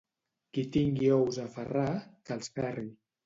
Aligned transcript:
Qui 0.57 0.63
tingui 0.75 1.11
ous 1.17 1.37
a 1.45 1.45
ferrar, 1.57 1.91
que 2.27 2.37
els 2.39 2.53
ferri. 2.59 2.89